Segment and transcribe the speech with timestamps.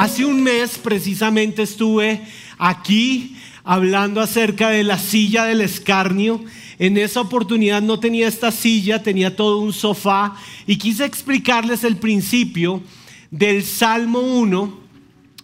[0.00, 2.22] Hace un mes precisamente estuve
[2.56, 6.42] aquí hablando acerca de la silla del escarnio.
[6.78, 10.36] En esa oportunidad no tenía esta silla, tenía todo un sofá
[10.66, 12.82] y quise explicarles el principio
[13.30, 14.80] del Salmo 1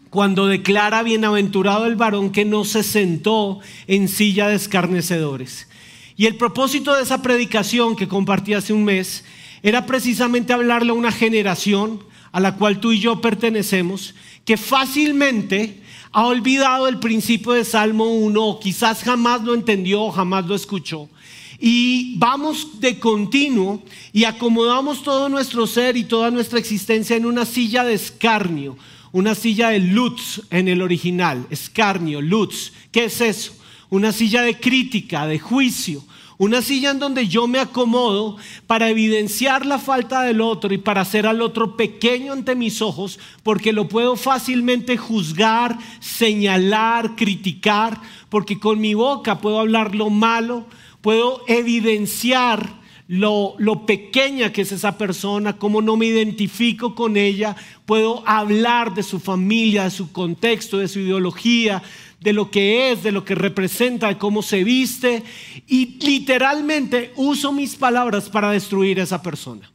[0.08, 5.68] cuando declara bienaventurado el varón que no se sentó en silla de escarnecedores.
[6.16, 9.22] Y el propósito de esa predicación que compartí hace un mes
[9.62, 12.00] era precisamente hablarle a una generación
[12.36, 14.14] a la cual tú y yo pertenecemos,
[14.46, 15.82] que fácilmente
[16.12, 20.54] ha olvidado el principio de Salmo 1, o quizás jamás lo entendió o jamás lo
[20.54, 21.10] escuchó.
[21.58, 23.82] Y vamos de continuo
[24.12, 28.78] y acomodamos todo nuestro ser y toda nuestra existencia en una silla de escarnio,
[29.12, 32.72] una silla de lutz en el original, escarnio, lutz.
[32.92, 33.52] ¿Qué es eso?
[33.90, 36.04] Una silla de crítica, de juicio,
[36.38, 41.00] una silla en donde yo me acomodo para evidenciar la falta del otro y para
[41.00, 48.58] hacer al otro pequeño ante mis ojos, porque lo puedo fácilmente juzgar, señalar, criticar, porque
[48.58, 50.66] con mi boca puedo hablar lo malo,
[51.00, 52.76] puedo evidenciar
[53.08, 57.54] lo, lo, pequeña que es esa persona, cómo no me identifico con ella,
[57.86, 61.82] puedo hablar de su familia, de su contexto, de su ideología,
[62.20, 65.22] de lo que es, de lo que representa, de cómo se viste,
[65.66, 69.70] y literalmente uso mis palabras para destruir a esa persona.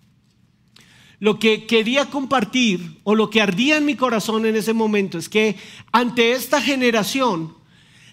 [1.19, 5.29] Lo que quería compartir o lo que ardía en mi corazón en ese momento es
[5.29, 5.55] que
[5.91, 7.53] ante esta generación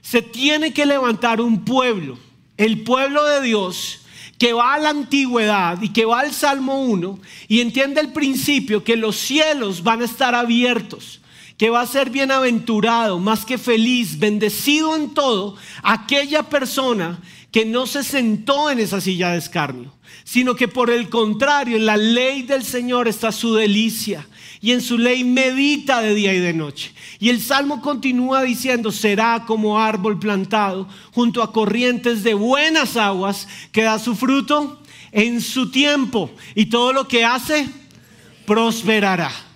[0.03, 2.19] se tiene que levantar un pueblo,
[2.59, 4.03] el pueblo de Dios,
[4.39, 7.19] que va a la antigüedad y que va al Salmo 1
[7.49, 11.21] y entiende el principio que los cielos van a estar abiertos
[11.59, 17.87] que va a ser bienaventurado, más que feliz, bendecido en todo, aquella persona que no
[17.87, 19.93] se sentó en esa silla de escarnio,
[20.23, 24.27] sino que por el contrario, en la ley del Señor está su delicia
[24.61, 26.93] y en su ley medita de día y de noche.
[27.19, 33.49] Y el Salmo continúa diciendo, será como árbol plantado junto a corrientes de buenas aguas
[33.73, 37.69] que da su fruto en su tiempo y todo lo que hace
[38.47, 39.48] prosperará.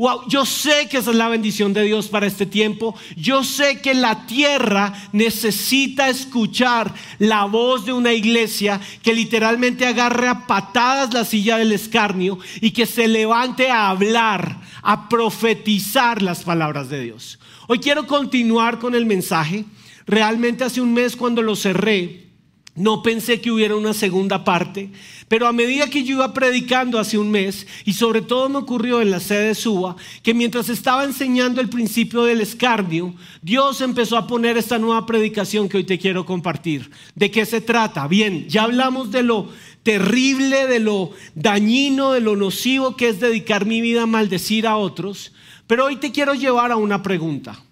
[0.00, 2.94] Wow, yo sé que esa es la bendición de Dios para este tiempo.
[3.18, 10.28] Yo sé que la tierra necesita escuchar la voz de una iglesia que literalmente agarre
[10.28, 16.44] a patadas la silla del escarnio y que se levante a hablar, a profetizar las
[16.44, 17.38] palabras de Dios.
[17.66, 19.66] Hoy quiero continuar con el mensaje.
[20.06, 22.29] Realmente hace un mes cuando lo cerré,
[22.74, 24.90] no pensé que hubiera una segunda parte,
[25.28, 29.00] pero a medida que yo iba predicando hace un mes, y sobre todo me ocurrió
[29.00, 34.16] en la sede de Suba, que mientras estaba enseñando el principio del escarnio, Dios empezó
[34.16, 36.90] a poner esta nueva predicación que hoy te quiero compartir.
[37.14, 38.06] ¿De qué se trata?
[38.08, 39.50] Bien, ya hablamos de lo
[39.82, 44.76] terrible, de lo dañino, de lo nocivo que es dedicar mi vida a maldecir a
[44.76, 45.32] otros,
[45.66, 47.62] pero hoy te quiero llevar a una pregunta.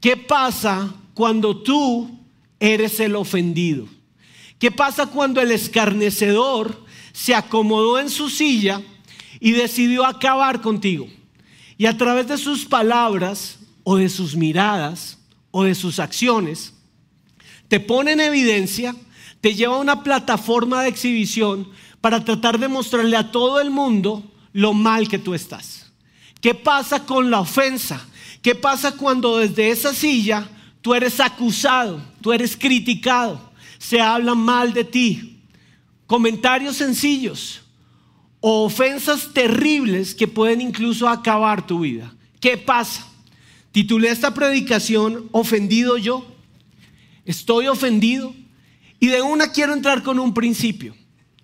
[0.00, 2.10] ¿Qué pasa cuando tú
[2.60, 3.93] eres el ofendido?
[4.58, 8.80] ¿Qué pasa cuando el escarnecedor se acomodó en su silla
[9.40, 11.08] y decidió acabar contigo?
[11.76, 15.18] Y a través de sus palabras o de sus miradas
[15.50, 16.72] o de sus acciones,
[17.68, 18.94] te pone en evidencia,
[19.40, 21.68] te lleva a una plataforma de exhibición
[22.00, 24.22] para tratar de mostrarle a todo el mundo
[24.52, 25.92] lo mal que tú estás.
[26.40, 28.06] ¿Qué pasa con la ofensa?
[28.42, 30.46] ¿Qué pasa cuando desde esa silla
[30.82, 33.53] tú eres acusado, tú eres criticado?
[33.84, 35.42] Se habla mal de ti,
[36.06, 37.60] comentarios sencillos
[38.40, 42.14] o ofensas terribles que pueden incluso acabar tu vida.
[42.40, 43.06] ¿Qué pasa?
[43.72, 46.26] Titulé esta predicación Ofendido yo.
[47.26, 48.34] Estoy ofendido
[49.00, 50.96] y de una quiero entrar con un principio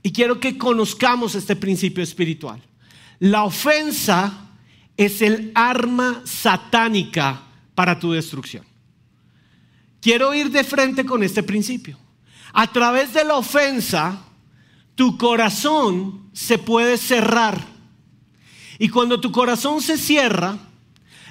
[0.02, 2.62] y quiero que conozcamos este principio espiritual.
[3.18, 4.46] La ofensa
[4.96, 7.42] es el arma satánica
[7.74, 8.64] para tu destrucción.
[10.00, 11.98] Quiero ir de frente con este principio.
[12.52, 14.24] A través de la ofensa,
[14.94, 17.60] tu corazón se puede cerrar.
[18.78, 20.58] Y cuando tu corazón se cierra,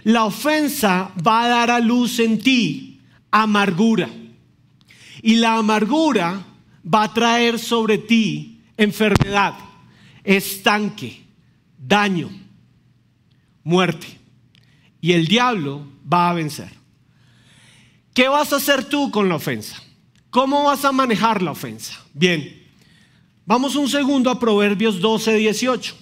[0.04, 3.02] la ofensa va a dar a luz en ti
[3.32, 4.10] amargura.
[5.22, 6.46] Y la amargura
[6.84, 9.56] va a traer sobre ti enfermedad,
[10.24, 11.26] estanque,
[11.78, 12.30] daño,
[13.64, 14.08] muerte.
[15.02, 16.72] Y el diablo va a vencer.
[18.14, 19.82] ¿Qué vas a hacer tú con la ofensa?
[20.30, 22.00] ¿Cómo vas a manejar la ofensa?
[22.14, 22.64] Bien,
[23.46, 25.96] vamos un segundo a Proverbios 12, 18.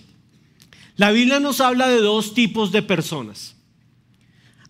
[0.98, 3.56] La Biblia nos habla de dos tipos de personas.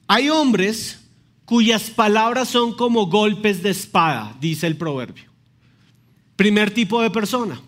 [0.08, 1.00] Hay hombres
[1.46, 5.26] cuyas palabras son como golpes de espada, dice el proverbio.
[6.36, 7.60] Primer tipo de persona.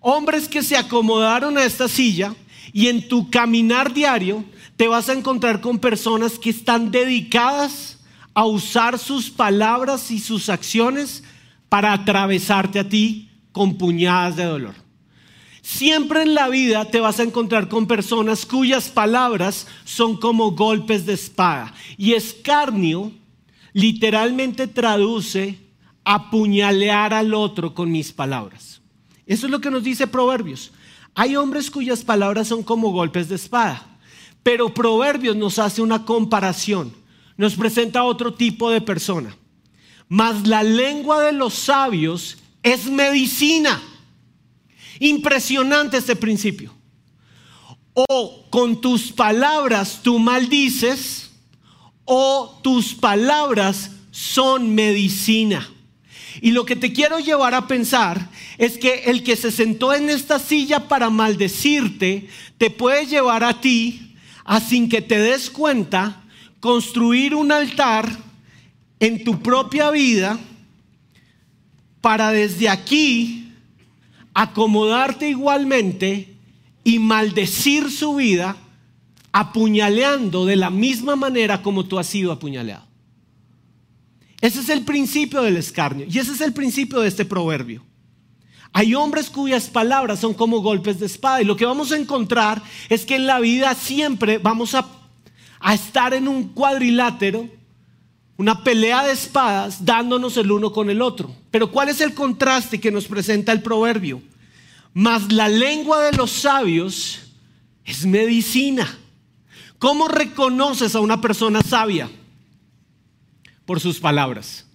[0.00, 2.34] Hombres que se acomodaron a esta silla
[2.72, 4.44] y en tu caminar diario
[4.76, 7.93] te vas a encontrar con personas que están dedicadas
[8.34, 11.22] a usar sus palabras y sus acciones
[11.68, 14.74] para atravesarte a ti con puñadas de dolor.
[15.62, 21.06] Siempre en la vida te vas a encontrar con personas cuyas palabras son como golpes
[21.06, 21.72] de espada.
[21.96, 23.12] Y escarnio
[23.72, 25.58] literalmente traduce
[26.04, 28.82] apuñalear al otro con mis palabras.
[29.26, 30.70] Eso es lo que nos dice Proverbios.
[31.14, 33.86] Hay hombres cuyas palabras son como golpes de espada,
[34.42, 36.92] pero Proverbios nos hace una comparación,
[37.36, 39.36] nos presenta otro tipo de persona.
[40.08, 43.82] Mas la lengua de los sabios es medicina.
[45.00, 46.72] Impresionante este principio.
[47.94, 51.30] O con tus palabras tú maldices,
[52.04, 55.68] o tus palabras son medicina.
[56.40, 58.28] Y lo que te quiero llevar a pensar
[58.58, 62.28] es que el que se sentó en esta silla para maldecirte,
[62.58, 66.23] te puede llevar a ti a sin que te des cuenta,
[66.64, 68.10] construir un altar
[68.98, 70.40] en tu propia vida
[72.00, 73.52] para desde aquí
[74.32, 76.34] acomodarte igualmente
[76.82, 78.56] y maldecir su vida
[79.30, 82.86] apuñaleando de la misma manera como tú has sido apuñaleado.
[84.40, 87.84] Ese es el principio del escarnio y ese es el principio de este proverbio.
[88.72, 92.62] Hay hombres cuyas palabras son como golpes de espada y lo que vamos a encontrar
[92.88, 94.93] es que en la vida siempre vamos a,
[95.66, 97.48] a estar en un cuadrilátero,
[98.36, 101.34] una pelea de espadas dándonos el uno con el otro.
[101.50, 104.20] Pero ¿cuál es el contraste que nos presenta el proverbio?
[104.92, 107.32] Mas la lengua de los sabios
[107.82, 108.98] es medicina.
[109.78, 112.10] ¿Cómo reconoces a una persona sabia?
[113.64, 114.66] Por sus palabras.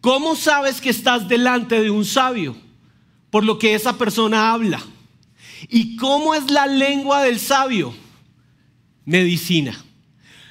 [0.00, 2.56] ¿Cómo sabes que estás delante de un sabio?
[3.28, 4.80] Por lo que esa persona habla.
[5.68, 7.94] ¿Y cómo es la lengua del sabio?
[9.04, 9.84] Medicina.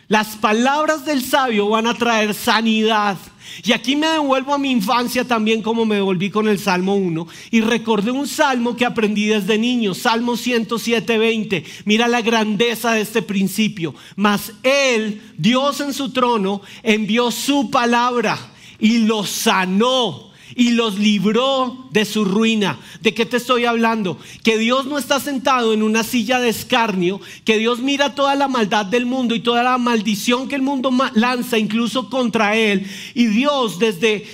[0.07, 3.17] Las palabras del sabio van a traer sanidad.
[3.63, 7.27] Y aquí me devuelvo a mi infancia también como me devolví con el Salmo 1
[7.51, 13.21] y recordé un salmo que aprendí desde niño, Salmo 107, Mira la grandeza de este
[13.21, 13.93] principio.
[14.15, 18.37] Mas Él, Dios en su trono, envió su palabra
[18.79, 22.79] y lo sanó y los libró de su ruina.
[23.01, 24.17] ¿De qué te estoy hablando?
[24.43, 28.47] Que Dios no está sentado en una silla de escarnio, que Dios mira toda la
[28.47, 32.85] maldad del mundo y toda la maldición que el mundo lanza incluso contra él.
[33.13, 34.25] Y Dios desde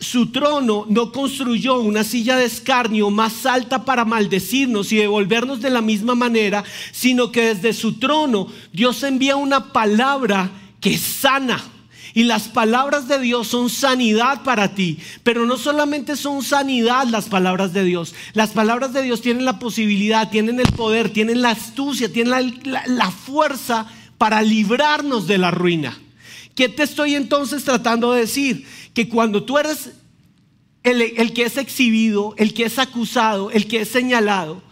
[0.00, 5.70] su trono no construyó una silla de escarnio más alta para maldecirnos y devolvernos de
[5.70, 10.50] la misma manera, sino que desde su trono Dios envía una palabra
[10.80, 11.62] que sana
[12.14, 14.98] y las palabras de Dios son sanidad para ti.
[15.22, 18.14] Pero no solamente son sanidad las palabras de Dios.
[18.32, 23.10] Las palabras de Dios tienen la posibilidad, tienen el poder, tienen la astucia, tienen la,
[23.10, 23.86] fuerza
[24.18, 25.98] para librarnos de la ruina.
[26.54, 28.66] ¿Qué te estoy entonces tratando de decir?
[28.92, 29.90] Que cuando tú eres
[30.82, 34.62] el, el que es exhibido, el que es acusado, el que es señalado,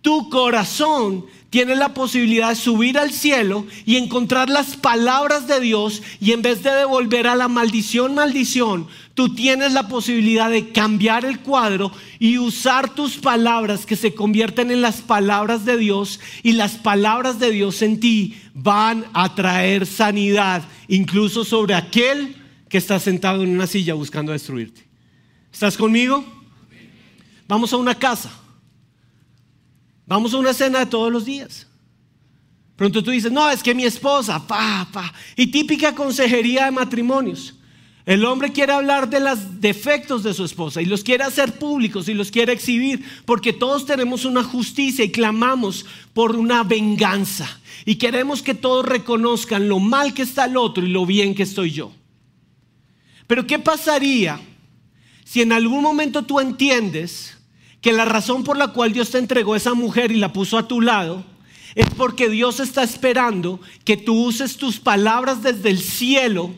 [0.00, 6.02] tu corazón tiene la posibilidad de subir al cielo y encontrar las palabras de Dios
[6.20, 11.24] y en vez de devolver a la maldición, maldición, tú tienes la posibilidad de cambiar
[11.24, 16.52] el cuadro y usar tus palabras que se convierten en las palabras de Dios y
[16.52, 22.36] las palabras de Dios en ti van a traer sanidad, incluso sobre aquel
[22.68, 24.86] que está sentado en una silla buscando destruirte.
[25.50, 26.24] ¿Estás conmigo?
[27.48, 28.30] Vamos a una casa.
[30.08, 31.66] Vamos a una cena de todos los días.
[32.76, 35.12] Pronto tú dices, no, es que mi esposa, pa, pa.
[35.36, 37.54] Y típica consejería de matrimonios.
[38.06, 42.08] El hombre quiere hablar de los defectos de su esposa y los quiere hacer públicos
[42.08, 45.84] y los quiere exhibir porque todos tenemos una justicia y clamamos
[46.14, 50.88] por una venganza y queremos que todos reconozcan lo mal que está el otro y
[50.88, 51.92] lo bien que estoy yo.
[53.26, 54.40] Pero ¿qué pasaría
[55.22, 57.37] si en algún momento tú entiendes
[57.80, 60.68] que la razón por la cual Dios te entregó esa mujer y la puso a
[60.68, 61.24] tu lado
[61.74, 66.52] es porque Dios está esperando que tú uses tus palabras desde el cielo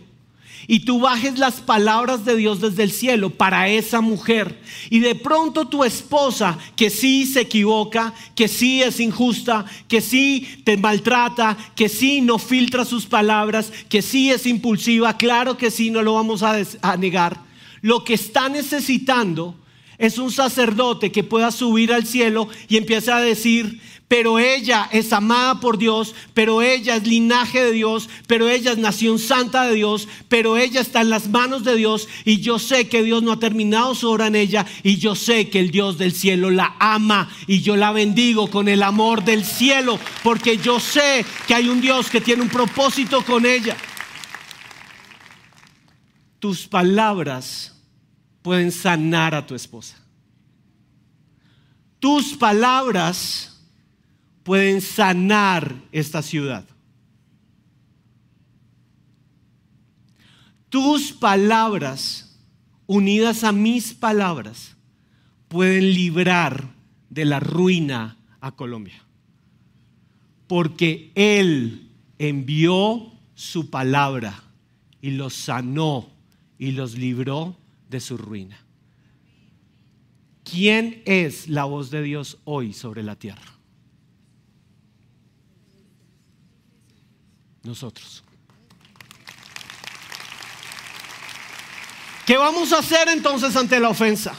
[0.67, 4.61] y tú bajes las palabras de Dios desde el cielo para esa mujer.
[4.89, 10.63] Y de pronto tu esposa, que sí se equivoca, que sí es injusta, que sí
[10.65, 15.91] te maltrata, que sí no filtra sus palabras, que sí es impulsiva, claro que sí,
[15.91, 17.43] no lo vamos a, a negar.
[17.83, 19.57] Lo que está necesitando
[20.01, 25.13] es un sacerdote que pueda subir al cielo y empieza a decir, pero ella es
[25.13, 29.75] amada por Dios, pero ella es linaje de Dios, pero ella es nación santa de
[29.75, 33.33] Dios, pero ella está en las manos de Dios y yo sé que Dios no
[33.33, 36.75] ha terminado su obra en ella y yo sé que el Dios del cielo la
[36.81, 41.69] ama y yo la bendigo con el amor del cielo porque yo sé que hay
[41.69, 43.77] un Dios que tiene un propósito con ella.
[46.39, 47.80] Tus palabras
[48.43, 49.97] pueden sanar a tu esposa.
[51.99, 53.61] Tus palabras
[54.43, 56.65] pueden sanar esta ciudad.
[60.71, 62.39] Tus palabras,
[62.87, 64.77] unidas a mis palabras,
[65.49, 66.73] pueden librar
[67.11, 69.05] de la ruina a Colombia.
[70.47, 74.43] Porque Él envió su palabra
[75.03, 76.09] y los sanó
[76.59, 77.60] y los libró
[77.91, 78.65] de su ruina.
[80.45, 83.61] ¿Quién es la voz de Dios hoy sobre la tierra?
[87.63, 88.23] nosotros.
[92.27, 94.35] ¿Qué vamos a hacer entonces ante la ofensa?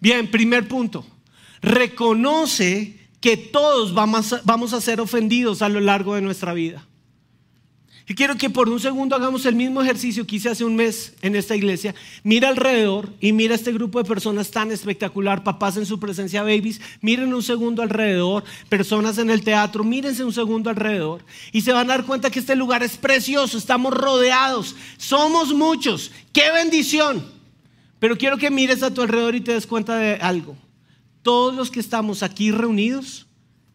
[0.00, 1.04] Bien, primer punto.
[1.60, 6.86] Reconoce que todos vamos a, ser ofendidos a lo largo de nuestra vida.
[8.08, 11.14] Y quiero que por un segundo hagamos el mismo ejercicio que hice hace un mes
[11.22, 11.94] en esta iglesia.
[12.24, 16.80] Mira alrededor y mira este grupo de personas tan espectacular, papás en su presencia, babies.
[17.00, 21.24] Miren un segundo alrededor, personas en el teatro, mírense un segundo alrededor.
[21.52, 26.10] Y se van a dar cuenta que este lugar es precioso, estamos rodeados, somos muchos.
[26.32, 27.24] ¡Qué bendición!
[28.00, 30.56] Pero quiero que mires a tu alrededor y te des cuenta de algo.
[31.22, 33.28] Todos los que estamos aquí reunidos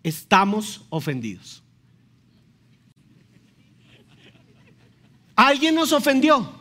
[0.03, 1.63] estamos ofendidos.
[5.47, 6.51] Alguien nos ofendió.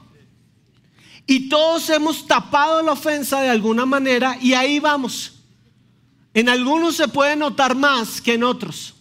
[1.27, 5.41] Y todos hemos tapado la ofensa de alguna manera y ahí vamos.
[6.33, 8.95] En algunos se puede notar más que en otros.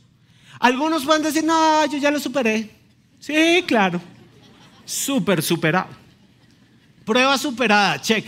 [0.60, 2.72] Algunos pueden decir, no, yo ya lo superé.
[3.20, 4.02] Sí, claro.
[4.86, 5.90] Súper superado.
[7.06, 8.26] Prueba superada, check.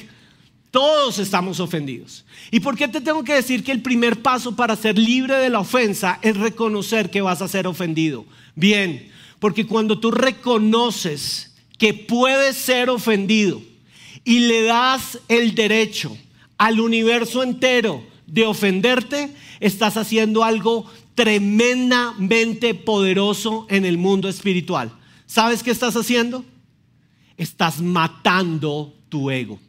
[0.70, 2.24] Todos estamos ofendidos.
[2.52, 5.50] ¿Y por qué te tengo que decir que el primer paso para ser libre de
[5.50, 8.28] la ofensa es reconocer que vas a ser ofendido?
[8.54, 13.62] Bien, porque cuando tú reconoces que puedes ser ofendido
[14.24, 16.18] y le das el derecho
[16.58, 24.92] al universo entero de ofenderte, estás haciendo algo tremendamente poderoso en el mundo espiritual.
[25.26, 26.44] ¿Sabes qué estás haciendo?
[27.38, 29.60] Estás matando tu ego.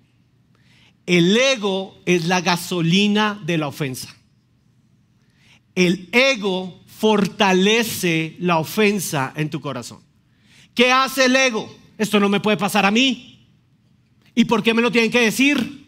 [1.06, 4.14] El ego es la gasolina de la ofensa.
[5.74, 10.00] El ego fortalece la ofensa en tu corazón.
[10.74, 11.72] ¿Qué hace el ego?
[11.96, 13.46] Esto no me puede pasar a mí.
[14.34, 15.86] ¿Y por qué me lo tienen que decir?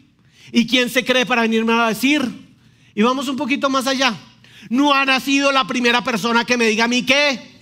[0.53, 2.21] ¿Y quién se cree para venirme a decir?
[2.95, 4.15] Y vamos un poquito más allá.
[4.69, 7.59] No ha nacido la primera persona que me diga a mí qué.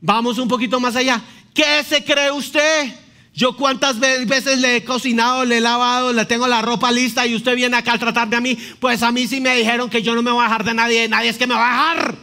[0.00, 1.22] Vamos un poquito más allá.
[1.54, 2.92] ¿Qué se cree usted?
[3.36, 7.34] Yo cuántas veces le he cocinado, le he lavado, le tengo la ropa lista y
[7.34, 8.56] usted viene acá a tratarme a mí.
[8.80, 11.06] Pues a mí sí me dijeron que yo no me voy a dejar de nadie,
[11.06, 12.16] nadie es que me va a dejar.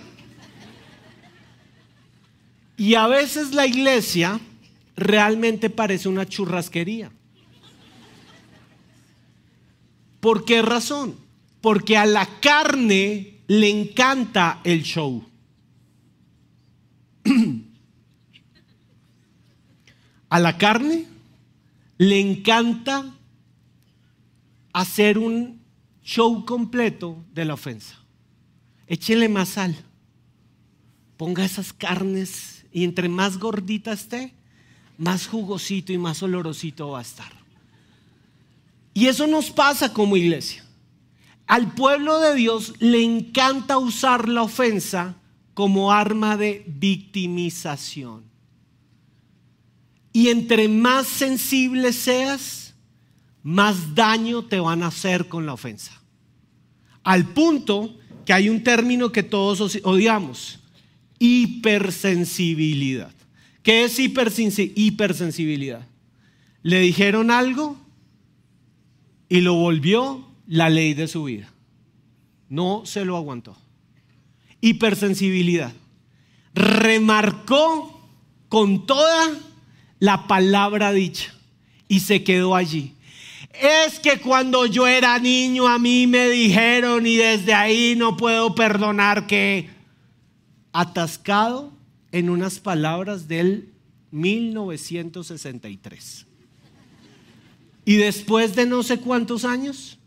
[2.77, 4.39] Y a veces la iglesia
[4.97, 7.11] realmente parece una churrasquería.
[10.19, 11.15] ¿Por qué razón?
[11.61, 15.23] Porque a la carne le encanta el show.
[20.33, 21.05] A la carne
[21.99, 23.05] le encanta
[24.73, 25.61] hacer un
[26.03, 27.99] show completo de la ofensa.
[28.87, 29.75] Échele más sal.
[31.17, 34.33] Ponga esas carnes y entre más gordita esté,
[34.97, 37.31] más jugosito y más olorosito va a estar.
[38.95, 40.65] Y eso nos pasa como iglesia.
[41.45, 45.13] Al pueblo de Dios le encanta usar la ofensa
[45.53, 48.32] como arma de victimización.
[50.13, 52.75] Y entre más sensible seas,
[53.41, 55.99] más daño te van a hacer con la ofensa.
[57.03, 60.59] Al punto que hay un término que todos odiamos,
[61.19, 63.11] hipersensibilidad.
[63.63, 65.87] ¿Qué es hipersensibilidad?
[66.61, 67.77] Le dijeron algo
[69.27, 71.51] y lo volvió la ley de su vida.
[72.49, 73.57] No se lo aguantó.
[74.61, 75.73] Hipersensibilidad.
[76.53, 78.07] Remarcó
[78.47, 79.31] con toda
[80.03, 81.33] la palabra dicha
[81.87, 82.93] y se quedó allí.
[83.53, 88.53] Es que cuando yo era niño a mí me dijeron y desde ahí no puedo
[88.53, 89.69] perdonar que
[90.73, 91.71] atascado
[92.11, 93.69] en unas palabras del
[94.11, 96.25] 1963.
[97.85, 99.97] Y después de no sé cuántos años,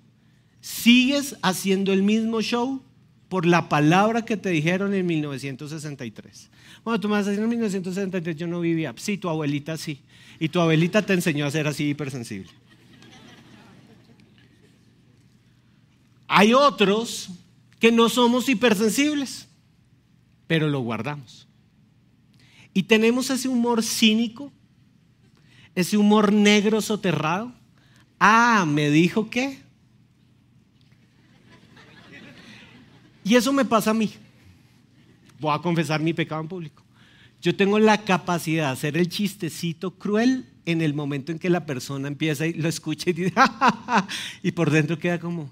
[0.61, 2.83] sigues haciendo el mismo show
[3.29, 6.51] por la palabra que te dijeron en 1963.
[6.85, 8.95] Bueno, tú me vas a decir en 1963 yo no vivía.
[8.97, 10.01] Sí, tu abuelita sí.
[10.39, 12.51] Y tu abuelita te enseñó a ser así hipersensible.
[16.29, 17.31] Hay otros
[17.79, 19.49] que no somos hipersensibles,
[20.47, 21.47] pero lo guardamos.
[22.73, 24.53] Y tenemos ese humor cínico,
[25.75, 27.53] ese humor negro soterrado.
[28.19, 29.66] Ah, me dijo qué.
[33.27, 34.09] Y eso me pasa a mí.
[35.41, 36.85] Voy a confesar mi pecado en público.
[37.43, 41.67] Yo tengo la capacidad de hacer el chistecito cruel en el momento en que la
[41.67, 43.35] persona empieza y lo escucha y dice,
[44.45, 45.51] y por dentro queda como,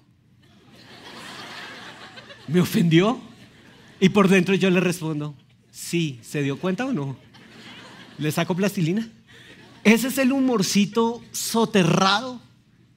[2.47, 3.21] ¿me ofendió?
[3.99, 5.35] Y por dentro yo le respondo,
[5.73, 7.16] sí, ¿se dio cuenta o no?
[8.19, 9.11] ¿Le saco plastilina?
[9.83, 12.40] Ese es el humorcito soterrado,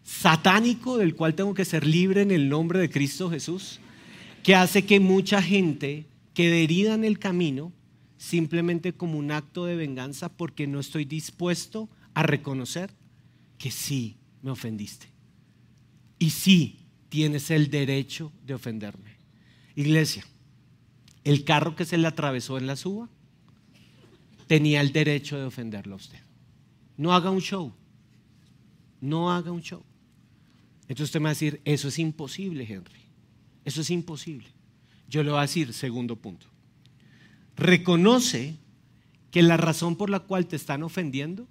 [0.03, 3.79] satánico, del cual tengo que ser libre en el nombre de Cristo Jesús,
[4.47, 7.73] que hace que mucha gente quede herida en el camino
[8.17, 12.91] simplemente como un acto de venganza porque no estoy dispuesto a reconocer
[13.57, 15.07] que sí me ofendiste.
[16.17, 19.17] Y sí tienes el derecho de ofenderme.
[19.75, 20.23] Iglesia,
[21.25, 23.09] el carro que se le atravesó en la suba
[24.47, 26.19] tenía el derecho de ofenderlo a usted.
[26.95, 27.73] No haga un show.
[29.01, 29.83] No haga un show.
[30.83, 33.06] Entonces usted me va a decir, eso es imposible, Henry.
[33.67, 34.47] Eso es imposible.
[35.09, 36.47] Yo le voy a decir, segundo punto.
[37.57, 38.55] Reconoce
[39.29, 41.49] que la razón por la cual te están ofendiendo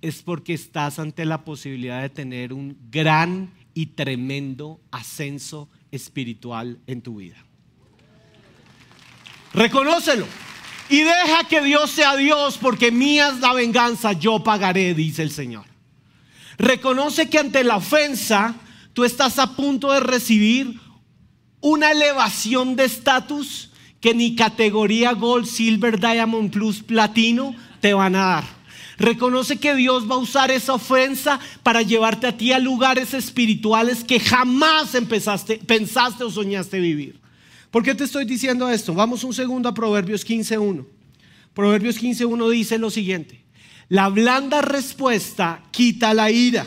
[0.00, 7.02] es porque estás ante la posibilidad de tener un gran y tremendo ascenso espiritual en
[7.02, 7.44] tu vida.
[9.52, 10.28] Reconócelo.
[10.88, 15.32] Y deja que Dios sea Dios, porque mía es la venganza, yo pagaré, dice el
[15.32, 15.64] Señor.
[16.56, 18.54] Reconoce que ante la ofensa
[18.92, 20.87] tú estás a punto de recibir
[21.60, 28.24] una elevación de estatus que ni categoría Gold, Silver, Diamond Plus, Platino te van a
[28.26, 28.58] dar.
[28.98, 34.02] Reconoce que Dios va a usar esa ofensa para llevarte a ti a lugares espirituales
[34.02, 37.20] que jamás empezaste, pensaste o soñaste vivir.
[37.70, 38.94] ¿Por qué te estoy diciendo esto?
[38.94, 40.84] Vamos un segundo a Proverbios 15.1.
[41.54, 43.44] Proverbios 15.1 dice lo siguiente.
[43.88, 46.66] La blanda respuesta quita la ira,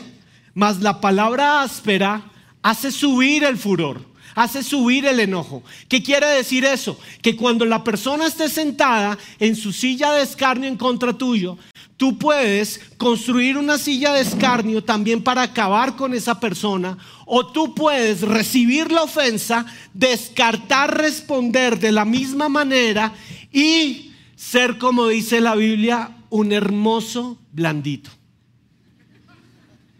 [0.54, 2.30] mas la palabra áspera
[2.62, 5.62] hace subir el furor, hace subir el enojo.
[5.88, 6.98] ¿Qué quiere decir eso?
[7.20, 11.58] Que cuando la persona esté sentada en su silla de escarnio en contra tuyo,
[11.96, 17.74] tú puedes construir una silla de escarnio también para acabar con esa persona o tú
[17.74, 23.12] puedes recibir la ofensa, descartar responder de la misma manera
[23.52, 28.10] y ser, como dice la Biblia, un hermoso blandito.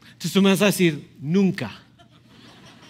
[0.04, 1.81] Entonces tú me vas a decir, nunca.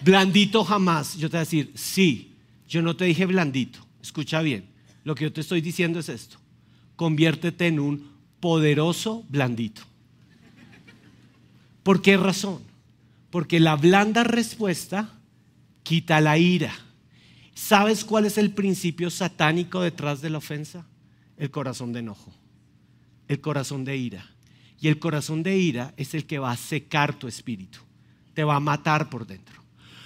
[0.04, 1.16] Blandito jamás.
[1.16, 2.32] Yo te voy a decir, sí,
[2.68, 3.80] yo no te dije blandito.
[4.02, 4.66] Escucha bien.
[5.04, 6.38] Lo que yo te estoy diciendo es esto.
[6.96, 8.10] Conviértete en un
[8.40, 9.82] poderoso blandito.
[11.82, 12.60] ¿Por qué razón?
[13.30, 15.08] Porque la blanda respuesta
[15.82, 16.72] quita la ira.
[17.54, 20.86] ¿Sabes cuál es el principio satánico detrás de la ofensa?
[21.36, 22.32] El corazón de enojo,
[23.28, 24.26] el corazón de ira.
[24.80, 27.78] Y el corazón de ira es el que va a secar tu espíritu,
[28.34, 29.62] te va a matar por dentro.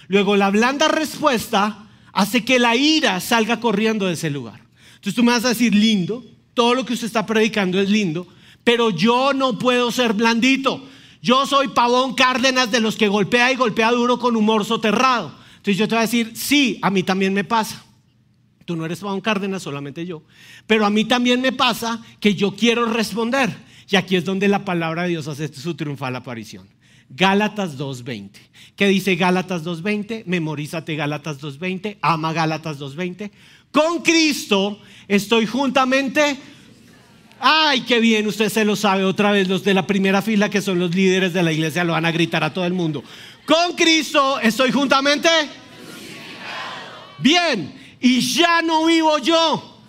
[0.07, 4.61] Luego la blanda respuesta hace que la ira salga corriendo de ese lugar.
[4.95, 8.27] Entonces tú me vas a decir, lindo, todo lo que usted está predicando es lindo,
[8.63, 10.83] pero yo no puedo ser blandito.
[11.21, 15.31] Yo soy Pavón Cárdenas de los que golpea y golpea duro con humor soterrado.
[15.57, 17.83] Entonces yo te voy a decir, sí, a mí también me pasa.
[18.65, 20.23] Tú no eres Pavón Cárdenas, solamente yo.
[20.65, 23.55] Pero a mí también me pasa que yo quiero responder.
[23.89, 26.67] Y aquí es donde la palabra de Dios hace su triunfal aparición.
[27.09, 28.31] Gálatas 2.20.
[28.75, 30.23] ¿Qué dice Gálatas 2.20?
[30.25, 31.97] Memorízate Gálatas 2.20.
[32.01, 33.31] Ama Gálatas 2.20.
[33.71, 36.37] Con Cristo estoy juntamente.
[37.39, 39.47] Ay, qué bien, usted se lo sabe otra vez.
[39.47, 42.11] Los de la primera fila, que son los líderes de la iglesia, lo van a
[42.11, 43.03] gritar a todo el mundo.
[43.45, 45.29] Con Cristo estoy juntamente.
[47.19, 49.79] Bien, y ya no vivo yo.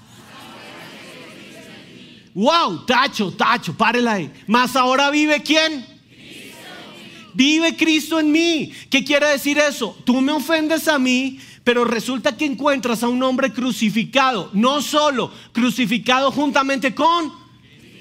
[2.35, 4.31] Wow, tacho, tacho, párela ahí.
[4.47, 5.98] Más ahora vive quién?
[7.39, 8.73] Vive Cristo en mí.
[8.91, 9.97] ¿Qué quiere decir eso?
[10.05, 15.31] Tú me ofendes a mí, pero resulta que encuentras a un hombre crucificado, no solo
[15.53, 17.33] crucificado juntamente con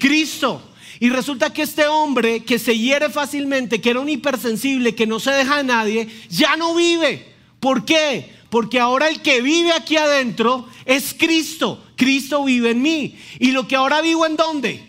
[0.00, 0.60] Cristo.
[0.98, 5.20] Y resulta que este hombre que se hiere fácilmente, que era un hipersensible, que no
[5.20, 7.32] se deja a nadie, ya no vive.
[7.60, 8.34] ¿Por qué?
[8.50, 11.84] Porque ahora el que vive aquí adentro es Cristo.
[11.94, 13.16] Cristo vive en mí.
[13.38, 14.87] Y lo que ahora vivo en dónde?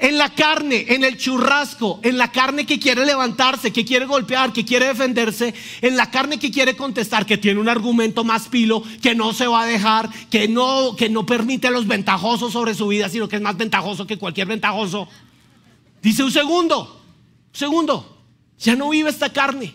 [0.00, 4.52] En la carne, en el churrasco, en la carne que quiere levantarse, que quiere golpear,
[4.52, 8.82] que quiere defenderse, en la carne que quiere contestar, que tiene un argumento más pilo,
[9.02, 12.74] que no se va a dejar, que no, que no permite a los ventajosos sobre
[12.74, 15.08] su vida, sino que es más ventajoso que cualquier ventajoso.
[16.00, 17.02] Dice un segundo,
[17.50, 18.22] segundo,
[18.58, 19.74] ya no vive esta carne.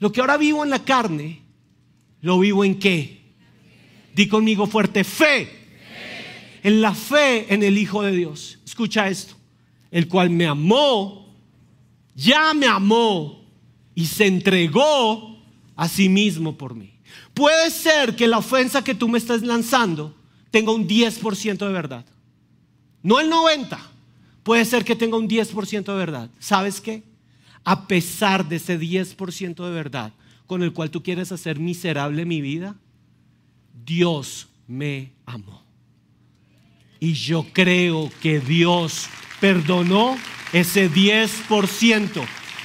[0.00, 1.42] Lo que ahora vivo en la carne,
[2.20, 3.20] lo vivo en qué?
[4.12, 5.66] Di conmigo fuerte, fe
[6.66, 8.55] en la fe en el Hijo de Dios.
[8.76, 9.34] Escucha esto,
[9.90, 11.34] el cual me amó,
[12.14, 13.42] ya me amó
[13.94, 15.38] y se entregó
[15.74, 16.92] a sí mismo por mí.
[17.32, 20.14] Puede ser que la ofensa que tú me estás lanzando
[20.50, 22.04] tenga un 10% de verdad,
[23.02, 23.78] no el 90%,
[24.42, 26.28] puede ser que tenga un 10% de verdad.
[26.38, 27.02] ¿Sabes qué?
[27.64, 30.12] A pesar de ese 10% de verdad
[30.46, 32.76] con el cual tú quieres hacer miserable mi vida,
[33.86, 35.65] Dios me amó.
[37.00, 39.08] Y yo creo que Dios
[39.40, 40.16] perdonó
[40.52, 42.24] ese 10%.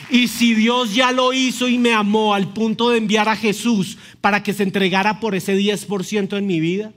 [0.09, 3.97] Y si Dios ya lo hizo y me amó al punto de enviar a Jesús
[4.19, 6.93] para que se entregara por ese 10% en mi vida,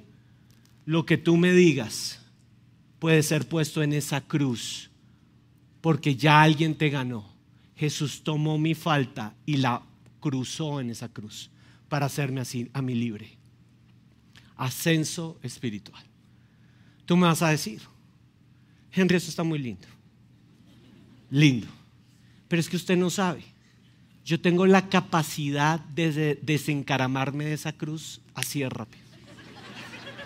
[0.84, 2.20] lo que tú me digas
[2.98, 4.90] puede ser puesto en esa cruz,
[5.80, 7.34] porque ya alguien te ganó.
[7.76, 9.82] Jesús tomó mi falta y la
[10.20, 11.50] cruzó en esa cruz
[11.88, 13.36] para hacerme así a mí libre.
[14.56, 16.02] Ascenso espiritual.
[17.06, 17.80] Tú me vas a decir,
[18.92, 19.86] Henry, eso está muy lindo.
[21.30, 21.66] Lindo.
[22.48, 23.42] Pero es que usted no sabe.
[24.24, 29.04] Yo tengo la capacidad de desencaramarme de esa cruz así de rápido.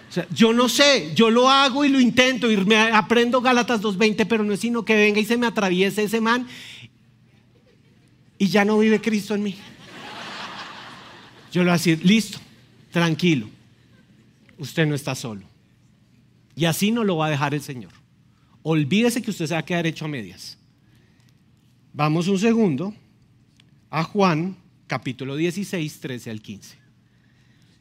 [0.08, 3.82] O sea, yo no sé, yo lo hago y lo intento y me aprendo Gálatas
[3.82, 6.46] 2.20, pero no es sino que venga y se me atraviese ese man
[8.38, 9.56] y ya no vive Cristo en mí.
[11.52, 12.38] Yo le voy a decir, listo,
[12.90, 13.48] tranquilo,
[14.58, 15.42] usted no está solo.
[16.58, 17.92] Y así no lo va a dejar el Señor.
[18.64, 20.58] Olvídese que usted se va a quedar hecho a medias.
[21.92, 22.92] Vamos un segundo
[23.90, 24.56] a Juan
[24.88, 26.76] capítulo 16, 13 al 15.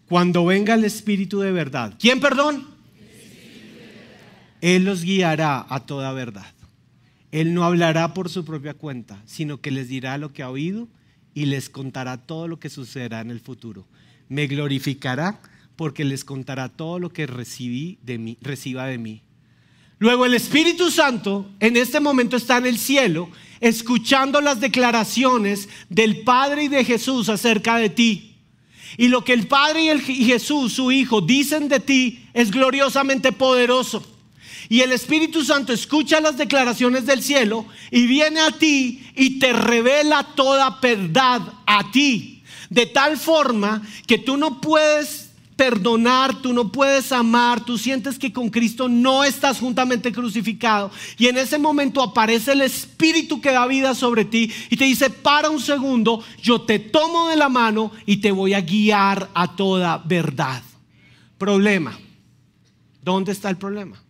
[0.07, 1.95] Cuando venga el Espíritu de verdad.
[1.99, 2.67] ¿Quién, perdón?
[4.61, 6.53] Él los guiará a toda verdad.
[7.31, 10.87] Él no hablará por su propia cuenta, sino que les dirá lo que ha oído
[11.33, 13.87] y les contará todo lo que sucederá en el futuro.
[14.29, 15.41] Me glorificará
[15.77, 19.21] porque les contará todo lo que recibí de mí, reciba de mí.
[19.99, 23.29] Luego el Espíritu Santo en este momento está en el cielo,
[23.61, 28.35] escuchando las declaraciones del Padre y de Jesús acerca de ti.
[28.97, 32.51] Y lo que el Padre y, el, y Jesús, su Hijo, dicen de ti es
[32.51, 34.03] gloriosamente poderoso.
[34.69, 39.53] Y el Espíritu Santo escucha las declaraciones del cielo y viene a ti y te
[39.53, 42.43] revela toda verdad a ti.
[42.69, 45.26] De tal forma que tú no puedes
[45.57, 50.91] perdonar, tú no puedes amar, tú sientes que con Cristo no estás juntamente crucificado.
[51.17, 55.09] Y en ese momento aparece el Espíritu que da vida sobre ti y te dice,
[55.09, 59.55] para un segundo, yo te tomo de la mano y te voy a guiar a
[59.55, 60.61] toda verdad.
[61.37, 61.97] Problema.
[63.01, 64.01] ¿Dónde está el problema?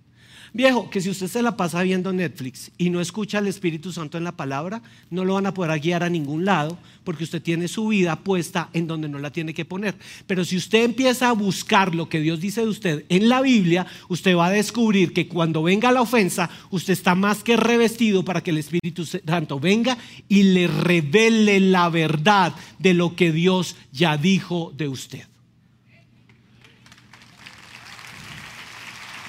[0.57, 4.17] Viejo, que si usted se la pasa viendo Netflix y no escucha al Espíritu Santo
[4.17, 7.67] en la palabra, no lo van a poder guiar a ningún lado porque usted tiene
[7.67, 9.93] su vida puesta en donde no la tiene que poner.
[10.25, 13.85] Pero si usted empieza a buscar lo que Dios dice de usted en la Biblia,
[14.09, 18.41] usted va a descubrir que cuando venga la ofensa, usted está más que revestido para
[18.41, 19.95] que el Espíritu Santo venga
[20.27, 25.23] y le revele la verdad de lo que Dios ya dijo de usted.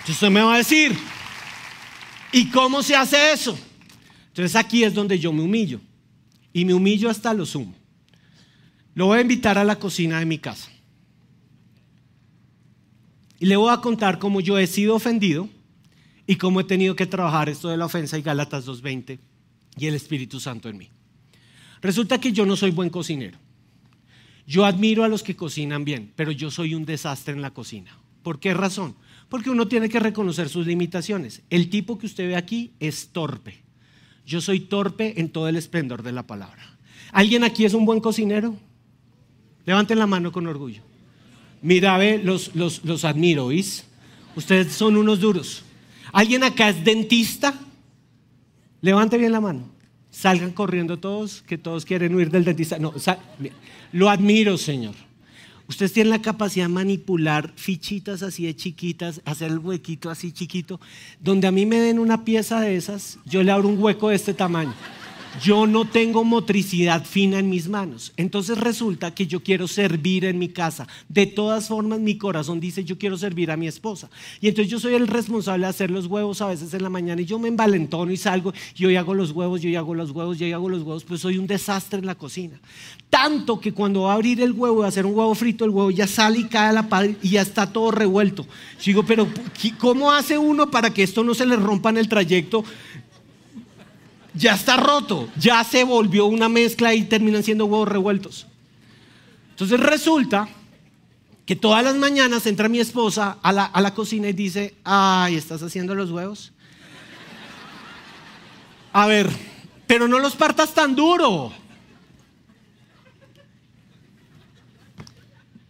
[0.08, 0.96] Entonces usted me va a decir,
[2.32, 3.58] ¿Y cómo se hace eso?
[4.28, 5.80] Entonces aquí es donde yo me humillo.
[6.52, 7.74] Y me humillo hasta lo sumo.
[8.94, 10.70] Lo voy a invitar a la cocina de mi casa.
[13.38, 15.48] Y le voy a contar cómo yo he sido ofendido
[16.26, 19.18] y cómo he tenido que trabajar esto de la ofensa y Gálatas 2.20
[19.76, 20.90] y el Espíritu Santo en mí.
[21.80, 23.38] Resulta que yo no soy buen cocinero.
[24.46, 27.96] Yo admiro a los que cocinan bien, pero yo soy un desastre en la cocina.
[28.22, 28.96] ¿Por qué razón?
[29.28, 31.42] Porque uno tiene que reconocer sus limitaciones.
[31.50, 33.62] El tipo que usted ve aquí es torpe.
[34.24, 36.76] Yo soy torpe en todo el esplendor de la palabra.
[37.12, 38.56] ¿Alguien aquí es un buen cocinero?
[39.64, 40.82] Levanten la mano con orgullo.
[41.60, 43.84] Mira, ve, los, los, los admiro, ¿viste?
[44.36, 45.64] Ustedes son unos duros.
[46.12, 47.54] ¿Alguien acá es dentista?
[48.80, 49.68] Levante bien la mano.
[50.10, 52.78] Salgan corriendo todos, que todos quieren huir del dentista.
[52.78, 52.94] No,
[53.92, 54.94] lo admiro, Señor.
[55.68, 60.80] Ustedes tienen la capacidad de manipular fichitas así de chiquitas, hacer el huequito así chiquito.
[61.20, 64.16] Donde a mí me den una pieza de esas, yo le abro un hueco de
[64.16, 64.72] este tamaño.
[65.42, 68.12] Yo no tengo motricidad fina en mis manos.
[68.16, 70.86] Entonces resulta que yo quiero servir en mi casa.
[71.08, 74.10] De todas formas, mi corazón dice, yo quiero servir a mi esposa.
[74.40, 77.22] Y entonces yo soy el responsable de hacer los huevos a veces en la mañana
[77.22, 80.38] y yo me envalentono y salgo y hoy hago los huevos, yo hago los huevos,
[80.38, 82.60] yo hago los huevos, pues soy un desastre en la cocina.
[83.10, 85.70] Tanto que cuando va a abrir el huevo y a hacer un huevo frito, el
[85.70, 88.44] huevo ya sale y cae a la par y ya está todo revuelto.
[88.44, 89.26] Yo digo, pero
[89.78, 92.64] ¿cómo hace uno para que esto no se le rompa en el trayecto?
[94.38, 98.46] Ya está roto, ya se volvió una mezcla y terminan siendo huevos revueltos.
[99.50, 100.48] Entonces resulta
[101.44, 105.94] que todas las mañanas entra mi esposa a la, cocina y dice, ay, ¿estás haciendo
[105.94, 106.52] los huevos?
[108.92, 109.28] A ver,
[109.86, 111.52] pero no los partas tan duro.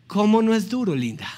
[0.07, 1.28] ¿Cómo no es duro, linda?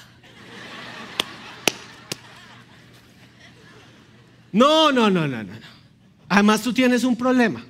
[4.51, 5.70] No, no, no, no, no.
[6.33, 7.61] Además tú tienes un problema.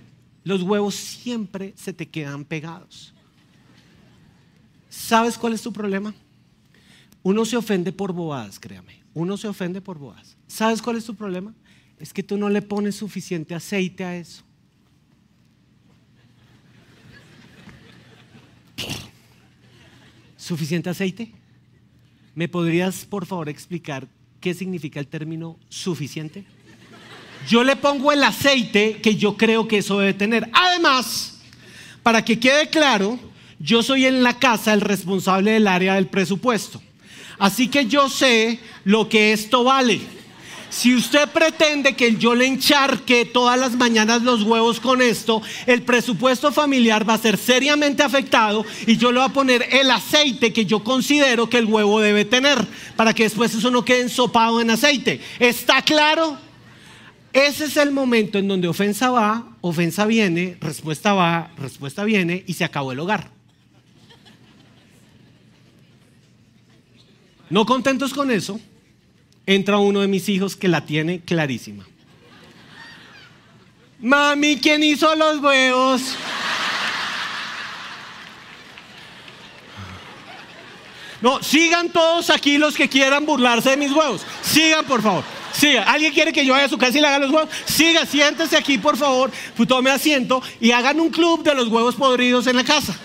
[0.43, 3.11] Los huevos siempre se te quedan pegados.
[4.87, 6.13] ¿Sabes cuál es tu problema?
[7.23, 9.01] Uno se ofende por bobadas, créame.
[9.15, 10.37] Uno se ofende por bobadas.
[10.45, 11.55] ¿Sabes cuál es tu problema?
[11.97, 14.43] Es que tú no le pones suficiente aceite a eso.
[20.37, 21.31] ¿Suficiente aceite?
[22.35, 24.07] ¿Me podrías, por favor, explicar
[24.39, 26.45] qué significa el término suficiente?
[27.47, 30.49] Yo le pongo el aceite que yo creo que eso debe tener.
[30.53, 31.39] Además,
[32.03, 33.19] para que quede claro,
[33.59, 36.81] yo soy en la casa el responsable del área del presupuesto.
[37.37, 39.99] Así que yo sé lo que esto vale.
[40.69, 45.81] Si usted pretende que yo le encharque todas las mañanas los huevos con esto, el
[45.81, 50.53] presupuesto familiar va a ser seriamente afectado y yo le voy a poner el aceite
[50.53, 54.61] que yo considero que el huevo debe tener para que después eso no quede ensopado
[54.61, 55.19] en aceite.
[55.39, 56.37] ¿Está claro?
[57.33, 62.53] Ese es el momento en donde ofensa va, ofensa viene, respuesta va, respuesta viene y
[62.53, 63.29] se acabó el hogar.
[67.49, 68.59] No contentos con eso,
[69.45, 71.85] entra uno de mis hijos que la tiene clarísima.
[73.99, 76.15] Mami, ¿quién hizo los huevos?
[81.21, 84.25] No, sigan todos aquí los que quieran burlarse de mis huevos.
[84.41, 85.23] Sigan, por favor.
[85.53, 85.83] Siga.
[85.83, 87.49] ¿Alguien quiere que yo vaya a su casa y le haga los huevos?
[87.65, 89.31] Siga, siéntese aquí, por favor.
[89.67, 92.97] Tome asiento y hagan un club de los huevos podridos en la casa.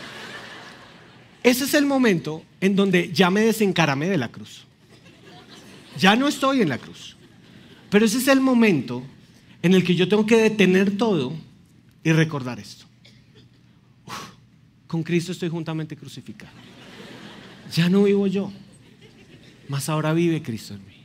[1.42, 4.64] Ese es el momento en donde ya me desencaramé de la cruz.
[5.98, 7.16] Ya no estoy en la cruz.
[7.90, 9.02] Pero ese es el momento
[9.62, 11.32] en el que yo tengo que detener todo
[12.02, 12.86] y recordar esto.
[14.86, 16.52] con Cristo estoy juntamente crucificado.
[17.72, 18.52] Ya no vivo yo,
[19.68, 20.95] mas ahora vive Cristo en mí.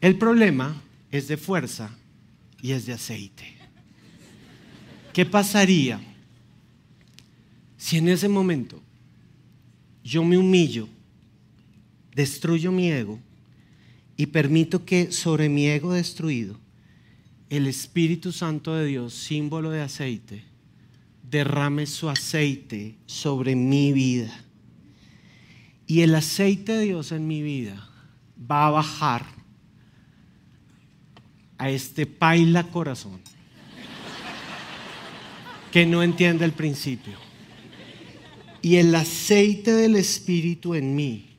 [0.00, 1.90] El problema es de fuerza
[2.62, 3.54] y es de aceite.
[5.12, 6.00] ¿Qué pasaría
[7.76, 8.80] si en ese momento
[10.02, 10.88] yo me humillo,
[12.14, 13.18] destruyo mi ego
[14.16, 16.58] y permito que sobre mi ego destruido
[17.50, 20.44] el Espíritu Santo de Dios, símbolo de aceite,
[21.28, 24.44] derrame su aceite sobre mi vida?
[25.86, 27.90] Y el aceite de Dios en mi vida
[28.50, 29.39] va a bajar
[31.60, 33.20] a este paila corazón
[35.70, 37.18] que no entiende el principio.
[38.62, 41.36] Y el aceite del Espíritu en mí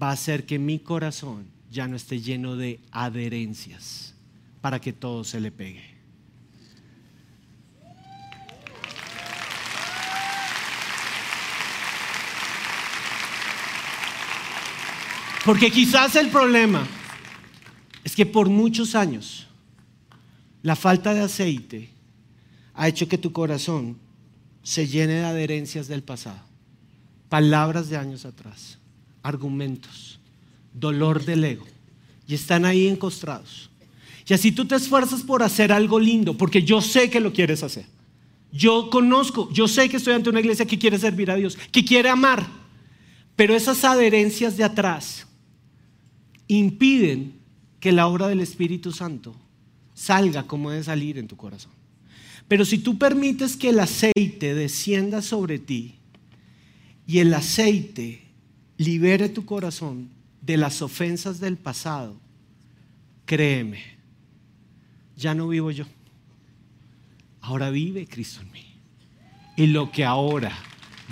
[0.00, 4.14] va a hacer que mi corazón ya no esté lleno de adherencias
[4.60, 5.96] para que todo se le pegue.
[15.46, 16.86] Porque quizás el problema
[18.04, 19.45] es que por muchos años
[20.66, 21.90] la falta de aceite
[22.74, 23.96] ha hecho que tu corazón
[24.64, 26.40] se llene de adherencias del pasado,
[27.28, 28.76] palabras de años atrás,
[29.22, 30.18] argumentos,
[30.74, 31.64] dolor del ego,
[32.26, 33.70] y están ahí encostrados.
[34.26, 37.62] Y así tú te esfuerzas por hacer algo lindo, porque yo sé que lo quieres
[37.62, 37.86] hacer.
[38.50, 41.84] Yo conozco, yo sé que estoy ante una iglesia que quiere servir a Dios, que
[41.84, 42.44] quiere amar,
[43.36, 45.28] pero esas adherencias de atrás
[46.48, 47.34] impiden
[47.78, 49.36] que la obra del Espíritu Santo
[49.96, 51.72] salga como debe salir en tu corazón.
[52.46, 55.96] Pero si tú permites que el aceite descienda sobre ti
[57.06, 58.22] y el aceite
[58.76, 60.10] libere tu corazón
[60.42, 62.20] de las ofensas del pasado,
[63.24, 63.82] créeme,
[65.16, 65.86] ya no vivo yo.
[67.40, 68.66] Ahora vive Cristo en mí.
[69.56, 70.52] Y lo que ahora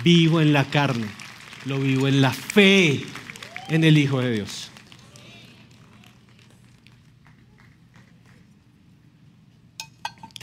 [0.03, 1.07] vivo en la carne,
[1.65, 3.03] lo vivo en la fe
[3.67, 4.69] en el Hijo de Dios.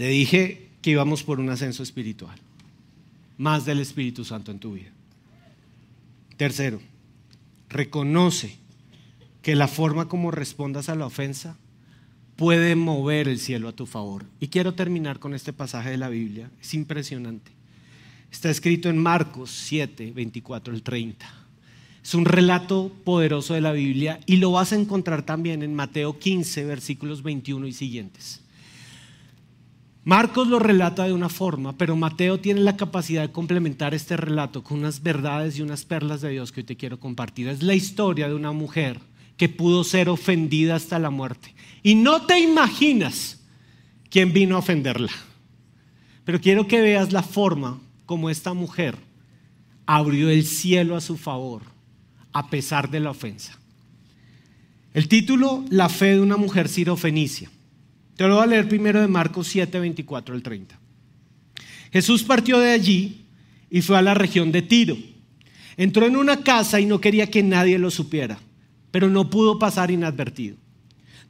[0.02, 2.36] Te dije que íbamos por un ascenso espiritual.
[3.38, 4.90] Más del Espíritu Santo en tu vida.
[6.36, 6.80] Tercero,
[7.68, 8.56] reconoce
[9.42, 11.56] que la forma como respondas a la ofensa
[12.34, 14.24] puede mover el cielo a tu favor.
[14.40, 16.50] Y quiero terminar con este pasaje de la Biblia.
[16.60, 17.52] Es impresionante.
[18.32, 21.32] Está escrito en Marcos 7, 24 al 30.
[22.02, 26.18] Es un relato poderoso de la Biblia y lo vas a encontrar también en Mateo
[26.18, 28.41] 15, versículos 21 y siguientes.
[30.04, 34.64] Marcos lo relata de una forma, pero Mateo tiene la capacidad de complementar este relato
[34.64, 37.46] con unas verdades y unas perlas de Dios que hoy te quiero compartir.
[37.46, 38.98] Es la historia de una mujer
[39.36, 41.54] que pudo ser ofendida hasta la muerte.
[41.84, 43.40] Y no te imaginas
[44.10, 45.12] quién vino a ofenderla.
[46.24, 48.96] Pero quiero que veas la forma como esta mujer
[49.86, 51.62] abrió el cielo a su favor
[52.32, 53.58] a pesar de la ofensa.
[54.94, 57.50] El título, La fe de una mujer sirofenicia.
[58.16, 60.79] Te lo voy a leer primero de Marcos 7, 24 al 30.
[61.92, 63.25] Jesús partió de allí
[63.70, 64.96] y fue a la región de Tiro.
[65.77, 68.38] Entró en una casa y no quería que nadie lo supiera,
[68.90, 70.57] pero no pudo pasar inadvertido.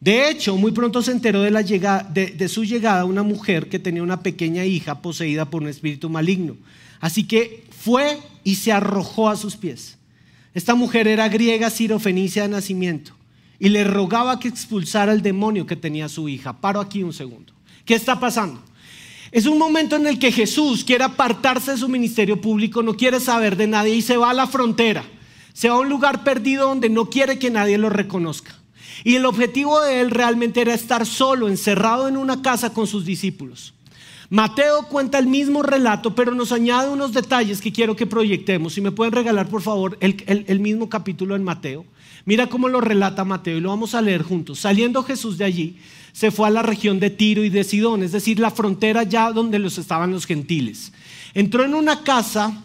[0.00, 3.78] De hecho, muy pronto se enteró de, la llegada, de, su llegada una mujer que
[3.78, 6.56] tenía una pequeña hija poseída por un espíritu maligno.
[6.98, 9.98] Así que fue y se arrojó a sus pies.
[10.54, 13.14] Esta mujer era griega sirofenicia de nacimiento
[13.62, 16.60] y le rogaba que expulsara el demonio que tenía su hija.
[16.60, 17.52] Paro aquí un segundo.
[17.84, 18.60] ¿Qué está pasando?
[19.30, 23.20] Es un momento en el que Jesús quiere apartarse de su ministerio público, no quiere
[23.20, 25.04] saber de nadie y se va a la frontera.
[25.52, 28.52] Se va a un lugar perdido donde no quiere que nadie lo reconozca.
[29.04, 33.04] Y el objetivo de él realmente era estar solo, encerrado en una casa con sus
[33.04, 33.74] discípulos.
[34.28, 38.72] Mateo cuenta el mismo relato, pero nos añade unos detalles que quiero que proyectemos.
[38.72, 41.84] Si me pueden regalar, por favor, el, mismo capítulo en Mateo.
[42.24, 44.60] Mira cómo lo relata Mateo y lo vamos a leer juntos.
[44.60, 45.76] Saliendo Jesús de allí,
[46.12, 49.32] se fue a la región de Tiro y de Sidón, es decir, la frontera ya
[49.32, 50.92] donde los estaban los gentiles.
[51.34, 52.62] Entró en una casa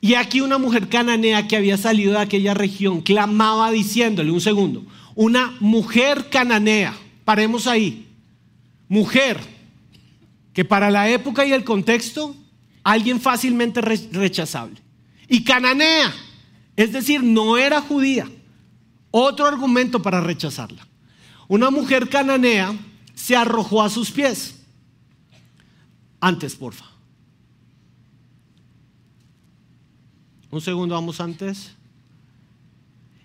[0.00, 4.84] y aquí una mujer cananea que había salido de aquella región clamaba diciéndole, un segundo,
[5.14, 8.06] una mujer cananea, paremos ahí,
[8.88, 9.38] mujer,
[10.52, 12.34] que para la época y el contexto,
[12.82, 14.76] alguien fácilmente rechazable.
[15.28, 16.14] Y cananea,
[16.76, 18.28] es decir, no era judía.
[19.10, 20.86] Otro argumento para rechazarla.
[21.46, 22.76] Una mujer cananea
[23.14, 24.60] se arrojó a sus pies.
[26.20, 26.86] Antes, porfa.
[30.50, 31.72] Un segundo, vamos antes.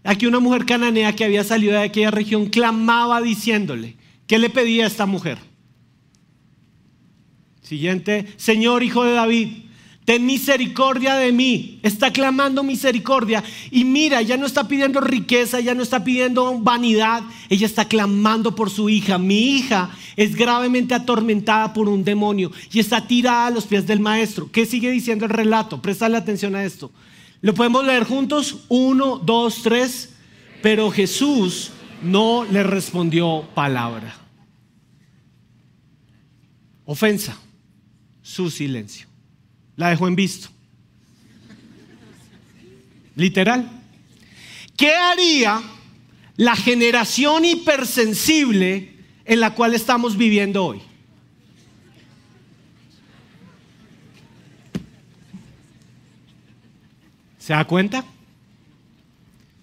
[0.04, 3.96] Aquí una mujer cananea que había salido de aquella región clamaba diciéndole,
[4.28, 5.38] ¿qué le pedía a esta mujer?
[7.62, 9.69] Siguiente, Señor Hijo de David,
[10.10, 11.80] ten misericordia de mí.
[11.84, 13.44] Está clamando misericordia.
[13.70, 17.22] Y mira, ya no está pidiendo riqueza, ya no está pidiendo vanidad.
[17.48, 19.20] Ella está clamando por su hija.
[19.20, 24.00] Mi hija es gravemente atormentada por un demonio y está tirada a los pies del
[24.00, 24.50] maestro.
[24.52, 25.80] ¿Qué sigue diciendo el relato?
[25.80, 26.92] Prestale atención a esto.
[27.42, 28.62] ¿Lo podemos leer juntos?
[28.68, 30.16] Uno, dos, tres.
[30.64, 31.70] Pero Jesús
[32.02, 34.16] no le respondió palabra.
[36.86, 37.38] Ofensa,
[38.24, 39.09] su silencio.
[39.80, 40.50] La dejó en visto.
[43.16, 43.82] Literal.
[44.76, 45.62] ¿Qué haría
[46.36, 50.82] la generación hipersensible en la cual estamos viviendo hoy?
[57.38, 58.04] ¿Se da cuenta?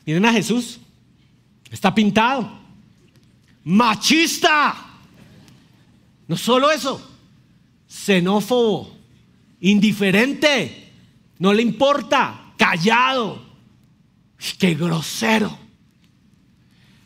[0.07, 0.81] Miren a Jesús.
[1.71, 2.59] Está pintado.
[3.65, 4.75] Machista.
[6.27, 7.07] No solo eso.
[7.87, 8.96] Xenófobo.
[9.67, 10.93] Indiferente.
[11.41, 12.55] No le importa.
[12.57, 13.45] Callado.
[14.61, 15.59] Qué grosero.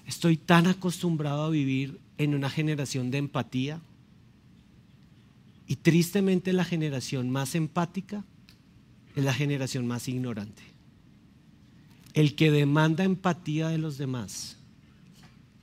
[0.07, 3.81] Estoy tan acostumbrado a vivir en una generación de empatía.
[5.67, 8.25] Y tristemente la generación más empática
[9.17, 10.63] es la generación más ignorante.
[12.13, 14.59] El que demanda empatía de los demás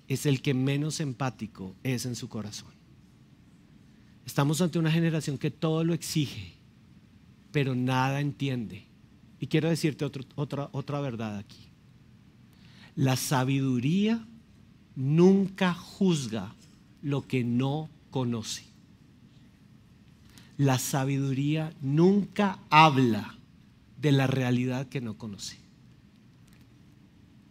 [0.08, 2.72] es el que menos empático es en su corazón.
[4.26, 6.57] Estamos ante una generación que todo lo exige,
[7.52, 8.84] pero nada entiende.
[9.40, 10.06] Y quiero decirte
[10.36, 11.68] otra, otra verdad aquí.
[12.96, 14.26] La sabiduría
[14.96, 16.54] nunca juzga
[17.02, 18.64] lo que no conoce.
[20.58, 23.36] La sabiduría nunca habla
[24.02, 25.58] de la realidad que no conoce.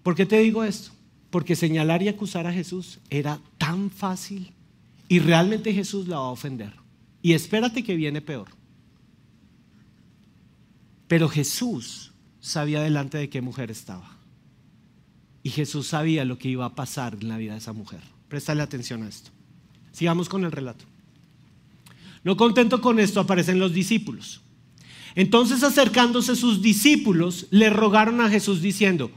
[0.02, 0.90] ¿Por qué te digo esto?
[1.30, 4.52] Porque señalar y acusar a Jesús era tan fácil
[5.08, 6.72] y realmente Jesús la va a ofender.
[7.22, 8.48] Y espérate que viene peor.
[11.08, 14.16] Pero Jesús sabía delante de qué mujer estaba.
[15.42, 18.00] Y Jesús sabía lo que iba a pasar en la vida de esa mujer.
[18.28, 19.30] Préstale atención a esto.
[19.92, 20.84] Sigamos con el relato.
[22.24, 24.40] No contento con esto, aparecen los discípulos.
[25.14, 29.10] Entonces acercándose sus discípulos, le rogaron a Jesús diciendo,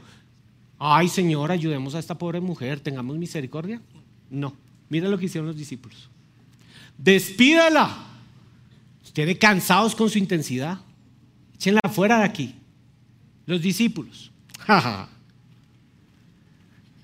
[0.78, 3.82] ay Señor, ayudemos a esta pobre mujer, tengamos misericordia.
[4.30, 4.54] No,
[4.88, 6.08] mira lo que hicieron los discípulos.
[6.96, 8.06] Despídala.
[9.02, 10.78] Ustedes cansados con su intensidad.
[11.60, 12.54] Échenla fuera de aquí.
[13.44, 14.30] Los discípulos.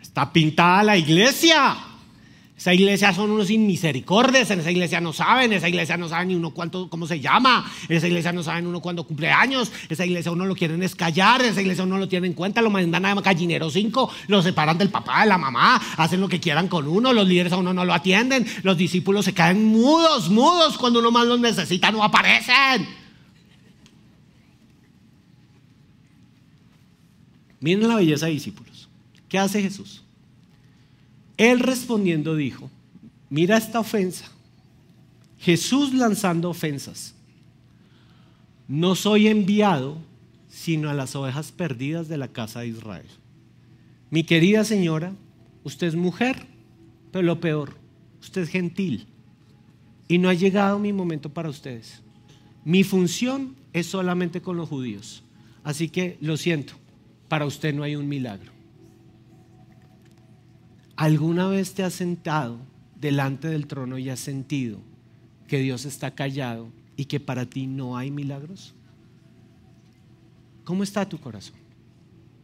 [0.01, 1.77] Está pintada la iglesia.
[2.57, 6.29] Esa iglesia son unos sin misericordias, en esa iglesia no saben, esa iglesia no saben
[6.29, 9.71] ni uno cuánto, cómo se llama, en esa iglesia no saben uno cuándo cumple años,
[9.91, 13.05] esa iglesia uno lo quieren escallar, esa iglesia uno lo tiene en cuenta, lo mandan
[13.05, 16.89] a gallinero 5, lo separan del papá, de la mamá, hacen lo que quieran con
[16.89, 21.01] uno, los líderes a uno no lo atienden, los discípulos se caen mudos, mudos, cuando
[21.01, 23.06] uno más los necesita no aparecen.
[27.61, 28.89] Miren la belleza de discípulos.
[29.29, 30.03] ¿Qué hace Jesús?
[31.37, 32.71] Él respondiendo dijo,
[33.29, 34.31] mira esta ofensa.
[35.39, 37.15] Jesús lanzando ofensas.
[38.69, 39.99] No soy enviado
[40.49, 43.07] sino a las ovejas perdidas de la casa de Israel.
[44.11, 45.13] Mi querida señora,
[45.65, 46.47] usted es mujer,
[47.13, 47.77] pero lo peor,
[48.23, 49.07] usted es gentil.
[50.09, 52.01] Y no ha llegado mi momento para ustedes.
[52.65, 55.23] Mi función es solamente con los judíos.
[55.63, 56.75] Así que lo siento,
[57.29, 58.53] para usted no hay un milagro.
[60.97, 62.59] ¿Alguna vez te has sentado
[62.99, 64.79] delante del trono y has sentido
[65.47, 68.75] que Dios está callado y que para ti no hay milagros?
[70.65, 71.57] ¿Cómo está tu corazón?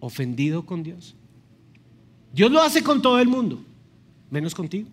[0.00, 1.14] ¿Ofendido con Dios?
[2.32, 3.62] Dios lo hace con todo el mundo,
[4.30, 4.88] menos contigo.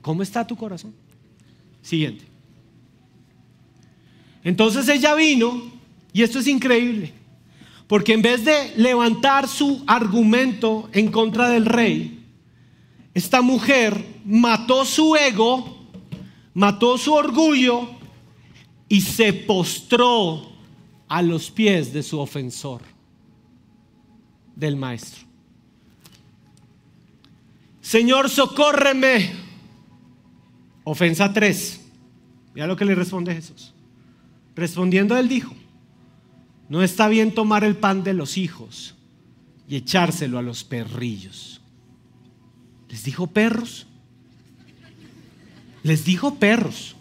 [0.00, 0.94] ¿Cómo está tu corazón?
[1.82, 2.24] Siguiente.
[4.44, 5.72] Entonces ella vino,
[6.12, 7.12] y esto es increíble,
[7.86, 12.24] porque en vez de levantar su argumento en contra del rey,
[13.14, 15.76] esta mujer mató su ego,
[16.52, 17.88] mató su orgullo
[18.88, 20.52] y se postró
[21.08, 22.82] a los pies de su ofensor,
[24.54, 25.24] del maestro.
[27.80, 29.32] Señor, socórreme.
[30.82, 31.80] Ofensa 3.
[32.54, 33.72] Mira lo que le responde Jesús.
[34.56, 35.54] Respondiendo él dijo,
[36.68, 38.94] no está bien tomar el pan de los hijos
[39.68, 41.60] y echárselo a los perrillos.
[42.88, 43.86] Les dijo perros.
[45.82, 46.96] Les dijo perros.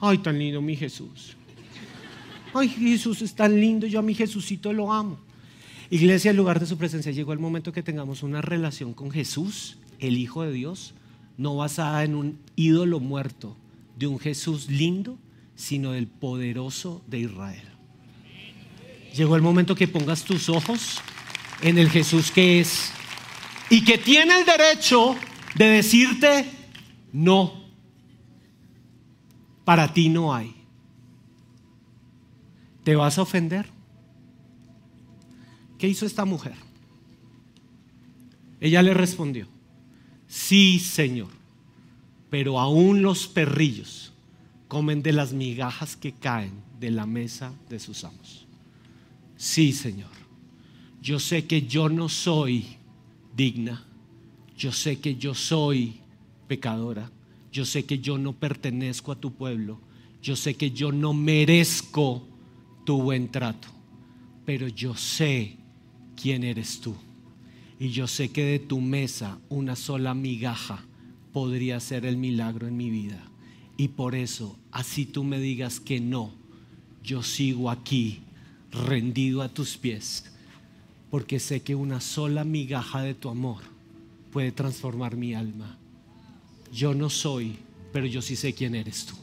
[0.00, 1.36] Ay, tan lindo mi Jesús.
[2.52, 5.18] Ay, Jesús es tan lindo, yo a mi Jesucito lo amo.
[5.90, 9.78] Iglesia, en lugar de su presencia, llegó el momento que tengamos una relación con Jesús,
[9.98, 10.94] el Hijo de Dios,
[11.36, 13.56] no basada en un ídolo muerto
[13.98, 15.18] de un Jesús lindo,
[15.54, 17.68] sino del poderoso de Israel.
[19.14, 21.00] Llegó el momento que pongas tus ojos
[21.62, 22.90] en el Jesús que es
[23.70, 25.16] y que tiene el derecho
[25.54, 26.50] de decirte,
[27.12, 27.64] no,
[29.64, 30.54] para ti no hay.
[32.82, 33.66] ¿Te vas a ofender?
[35.78, 36.56] ¿Qué hizo esta mujer?
[38.60, 39.48] Ella le respondió,
[40.26, 41.28] sí, Señor,
[42.30, 44.13] pero aún los perrillos
[44.74, 46.50] comen de las migajas que caen
[46.80, 48.44] de la mesa de sus amos.
[49.36, 50.10] Sí, Señor,
[51.00, 52.66] yo sé que yo no soy
[53.36, 53.84] digna.
[54.58, 56.00] Yo sé que yo soy
[56.48, 57.08] pecadora.
[57.52, 59.78] Yo sé que yo no pertenezco a tu pueblo.
[60.20, 62.26] Yo sé que yo no merezco
[62.84, 63.68] tu buen trato.
[64.44, 65.56] Pero yo sé
[66.20, 66.96] quién eres tú.
[67.78, 70.84] Y yo sé que de tu mesa una sola migaja
[71.32, 73.30] podría ser el milagro en mi vida.
[73.76, 76.32] Y por eso, así tú me digas que no,
[77.02, 78.20] yo sigo aquí
[78.70, 80.24] rendido a tus pies
[81.14, 83.62] porque sé que una sola migaja de tu amor
[84.32, 85.78] puede transformar mi alma.
[86.72, 87.56] Yo no soy,
[87.92, 89.14] pero yo sí sé quién eres tú.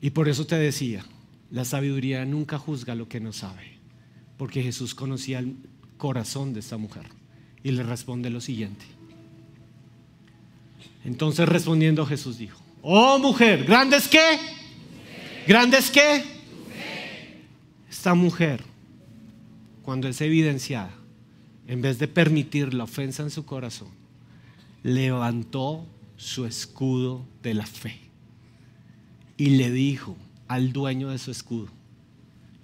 [0.00, 1.04] Y por eso te decía,
[1.50, 3.78] la sabiduría nunca juzga lo que no sabe,
[4.38, 5.56] porque Jesús conocía el
[5.98, 7.04] corazón de esta mujer
[7.62, 8.86] y le responde lo siguiente.
[11.04, 14.38] Entonces respondiendo Jesús dijo, oh mujer, ¿grandes qué?
[15.46, 16.32] ¿Grandes qué?
[18.02, 18.64] esta mujer,
[19.82, 20.92] cuando es evidenciada,
[21.68, 23.90] en vez de permitir la ofensa en su corazón,
[24.82, 25.86] levantó
[26.16, 28.00] su escudo de la fe
[29.36, 30.16] y le dijo
[30.48, 31.68] al dueño de su escudo,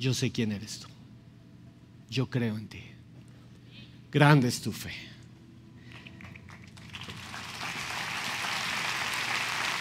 [0.00, 0.88] yo sé quién eres tú,
[2.10, 2.82] yo creo en ti,
[4.10, 4.90] grande es tu fe.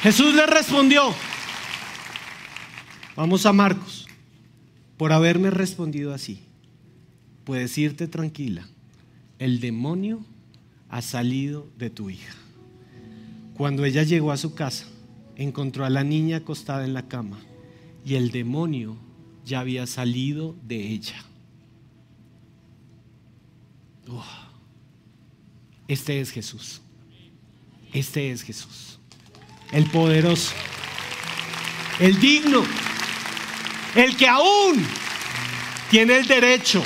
[0.02, 1.14] Jesús le respondió,
[3.16, 4.08] vamos a Marcos
[4.96, 6.40] por haberme respondido así,
[7.44, 8.68] puedes irte tranquila.
[9.40, 10.24] El demonio
[10.90, 12.34] ha salido de tu hija.
[13.56, 14.86] Cuando ella llegó a su casa,
[15.36, 17.40] encontró a la niña acostada en la cama
[18.06, 18.98] y el demonio
[19.46, 21.24] ya había salido de ella.
[25.88, 26.82] Este es Jesús.
[27.94, 29.00] Este es Jesús.
[29.72, 30.54] El poderoso.
[32.00, 32.64] El digno.
[33.96, 34.86] El que aún
[35.90, 36.84] tiene el derecho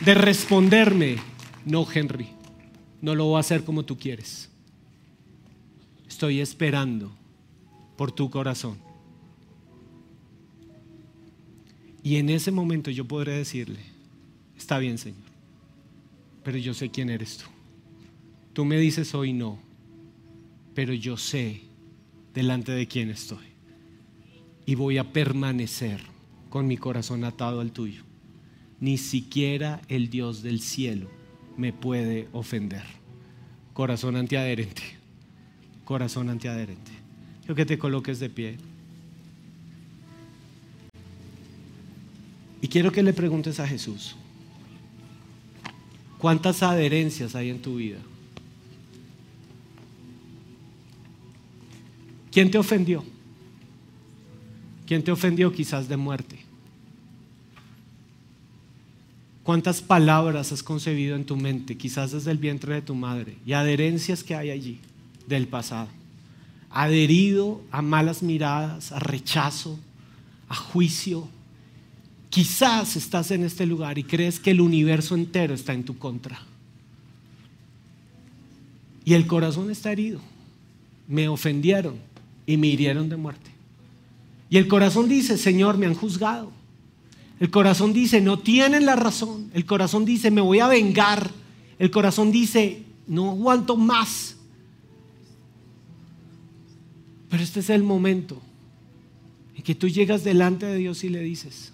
[0.00, 1.16] de responderme,
[1.64, 2.28] no Henry,
[3.00, 4.48] no lo voy a hacer como tú quieres.
[6.08, 7.12] Estoy esperando
[7.96, 8.78] por tu corazón.
[12.02, 13.80] Y en ese momento yo podré decirle,
[14.56, 15.18] está bien Señor,
[16.44, 17.46] pero yo sé quién eres tú.
[18.52, 19.58] Tú me dices hoy no,
[20.74, 21.65] pero yo sé
[22.36, 23.46] delante de quién estoy.
[24.66, 26.02] Y voy a permanecer
[26.50, 28.02] con mi corazón atado al tuyo.
[28.78, 31.08] Ni siquiera el Dios del cielo
[31.56, 32.84] me puede ofender.
[33.72, 34.82] Corazón antiadherente.
[35.86, 36.90] Corazón antiadherente.
[37.48, 38.58] Yo que te coloques de pie.
[42.60, 44.14] Y quiero que le preguntes a Jesús,
[46.18, 47.98] ¿cuántas adherencias hay en tu vida?
[52.36, 53.02] ¿Quién te ofendió?
[54.86, 56.38] ¿Quién te ofendió quizás de muerte?
[59.42, 63.54] ¿Cuántas palabras has concebido en tu mente, quizás desde el vientre de tu madre, y
[63.54, 64.80] adherencias que hay allí
[65.26, 65.88] del pasado?
[66.68, 69.78] Adherido a malas miradas, a rechazo,
[70.50, 71.26] a juicio.
[72.28, 76.38] Quizás estás en este lugar y crees que el universo entero está en tu contra.
[79.06, 80.20] Y el corazón está herido.
[81.08, 82.14] Me ofendieron
[82.46, 83.50] y me hirieron de muerte.
[84.48, 86.52] Y el corazón dice, Señor, me han juzgado.
[87.40, 89.50] El corazón dice, no tienen la razón.
[89.52, 91.30] El corazón dice, me voy a vengar.
[91.78, 94.36] El corazón dice, no aguanto más.
[97.28, 98.40] Pero este es el momento
[99.54, 101.72] en que tú llegas delante de Dios y le dices,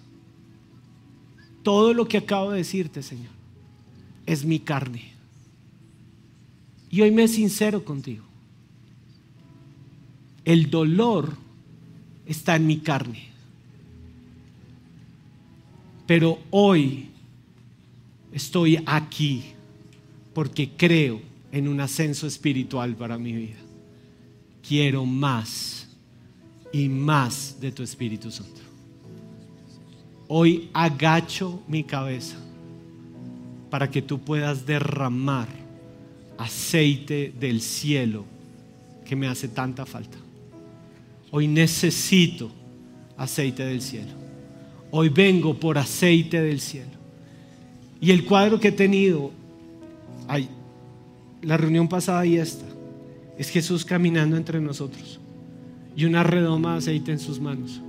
[1.61, 3.31] todo lo que acabo de decirte, Señor,
[4.25, 5.13] es mi carne.
[6.89, 8.25] Y hoy me sincero contigo.
[10.45, 11.35] El dolor
[12.25, 13.29] está en mi carne.
[16.05, 17.09] Pero hoy
[18.31, 19.43] estoy aquí
[20.33, 21.21] porque creo
[21.51, 23.59] en un ascenso espiritual para mi vida.
[24.67, 25.87] Quiero más
[26.71, 28.61] y más de tu Espíritu Santo.
[30.27, 32.37] Hoy agacho mi cabeza
[33.69, 35.47] para que tú puedas derramar
[36.37, 38.25] aceite del cielo
[39.05, 40.22] que me hace tanta falta.
[41.35, 42.51] Hoy necesito
[43.17, 44.11] aceite del cielo.
[44.91, 46.91] Hoy vengo por aceite del cielo.
[47.99, 49.31] Y el cuadro que he tenido,
[51.41, 52.65] la reunión pasada y esta,
[53.35, 55.19] es Jesús caminando entre nosotros
[55.95, 57.81] y una redoma de aceite en sus manos.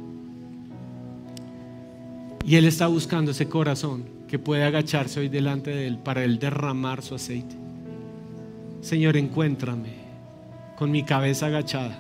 [2.47, 6.39] Y Él está buscando ese corazón que puede agacharse hoy delante de Él para Él
[6.39, 7.57] derramar su aceite.
[8.81, 9.93] Señor, encuéntrame
[10.79, 11.99] con mi cabeza agachada,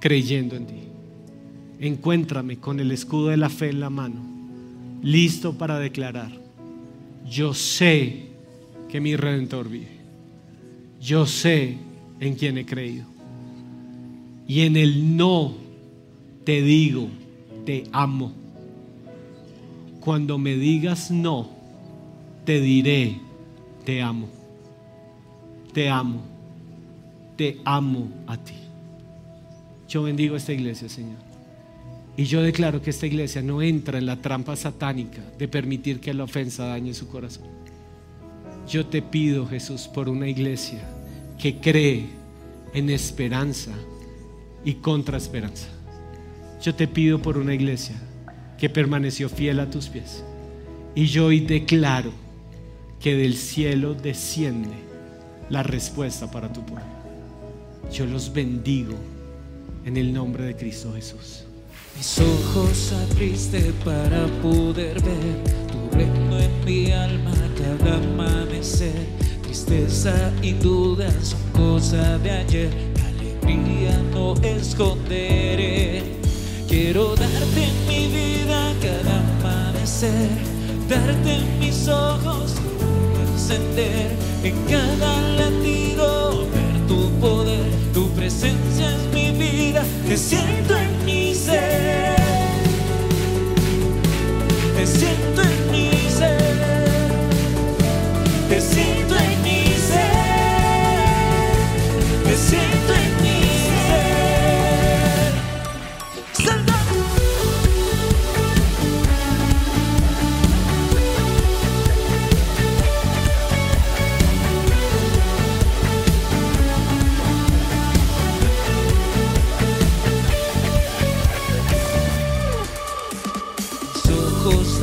[0.00, 0.88] creyendo en ti
[1.80, 4.20] encuéntrame con el escudo de la fe en la mano,
[5.02, 6.30] listo para declarar,
[7.28, 8.26] yo sé
[8.88, 9.98] que mi redentor vive,
[11.00, 11.76] yo sé
[12.20, 13.06] en quién he creído.
[14.46, 15.54] Y en el no
[16.44, 17.08] te digo,
[17.66, 18.32] te amo.
[20.00, 21.50] Cuando me digas no,
[22.46, 23.20] te diré,
[23.84, 24.26] te amo.
[25.74, 26.22] Te amo.
[27.36, 28.54] Te amo a ti.
[29.88, 31.16] Yo bendigo esta iglesia, Señor.
[32.16, 36.12] Y yo declaro que esta iglesia no entra en la trampa satánica de permitir que
[36.12, 37.46] la ofensa dañe su corazón.
[38.68, 40.80] Yo te pido, Jesús, por una iglesia
[41.38, 42.06] que cree
[42.74, 43.70] en esperanza
[44.64, 45.68] y contra esperanza.
[46.60, 47.96] Yo te pido por una iglesia
[48.58, 50.22] que permaneció fiel a tus pies.
[50.94, 52.12] Y yo hoy declaro
[53.00, 54.74] que del cielo desciende
[55.48, 56.84] la respuesta para tu pueblo.
[57.92, 58.94] Yo los bendigo
[59.88, 61.44] en el nombre de Cristo Jesús.
[61.96, 69.06] Mis ojos abriste para poder ver tu reino en mi alma cada amanecer.
[69.42, 72.70] Tristeza y dudas son cosa de ayer,
[73.02, 76.02] alegría no esconderé.
[76.68, 80.28] Quiero darte mi vida cada amanecer,
[80.86, 82.56] darte mis ojos,
[83.32, 84.10] encender
[84.44, 86.17] en cada latido,
[90.08, 92.16] que siento en mi ser.
[94.74, 95.57] Te siento en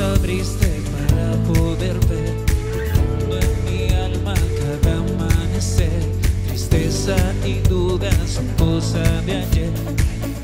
[0.01, 2.35] abriste para poder ver
[3.31, 6.01] en mi alma cada amanecer.
[6.47, 9.71] Tristeza y dudas son cosa de ayer.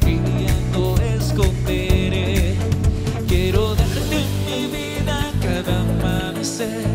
[0.01, 2.55] Alegría no esconderé.
[3.28, 6.86] Quiero darte mi vida cada amanecer.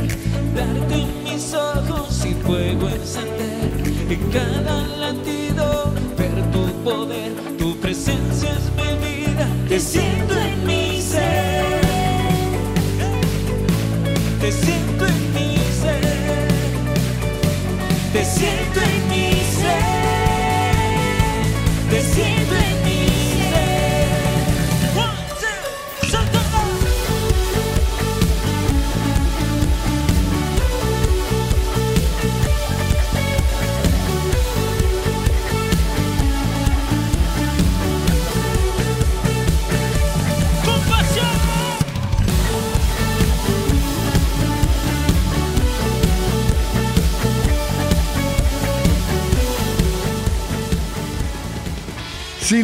[0.55, 3.71] Darte mis ojos y fuego encender.
[4.09, 5.46] En cada latido